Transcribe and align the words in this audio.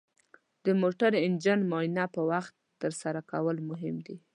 د 0.65 0.67
موټر 0.81 1.11
انجن 1.27 1.59
معاینه 1.71 2.05
په 2.15 2.21
وخت 2.31 2.53
ترسره 2.81 3.21
کول 3.31 3.57
مهم 3.69 3.95
دي. 4.05 4.17